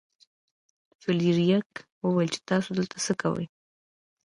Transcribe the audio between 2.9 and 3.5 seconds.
څه کوئ.